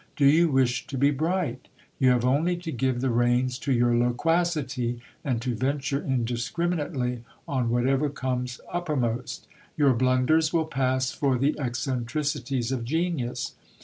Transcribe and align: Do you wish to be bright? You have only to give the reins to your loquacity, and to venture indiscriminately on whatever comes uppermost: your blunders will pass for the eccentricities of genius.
Do 0.15 0.25
you 0.25 0.49
wish 0.49 0.87
to 0.87 0.97
be 0.97 1.11
bright? 1.11 1.67
You 1.99 2.09
have 2.09 2.25
only 2.25 2.57
to 2.57 2.71
give 2.71 3.01
the 3.01 3.11
reins 3.11 3.59
to 3.59 3.71
your 3.71 3.95
loquacity, 3.95 4.99
and 5.23 5.39
to 5.43 5.53
venture 5.53 6.03
indiscriminately 6.03 7.23
on 7.47 7.69
whatever 7.69 8.09
comes 8.09 8.59
uppermost: 8.73 9.45
your 9.77 9.93
blunders 9.93 10.51
will 10.51 10.65
pass 10.65 11.11
for 11.11 11.37
the 11.37 11.55
eccentricities 11.59 12.71
of 12.71 12.83
genius. 12.83 13.53